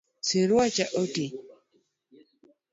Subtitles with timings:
[0.27, 1.25] Siruacha oti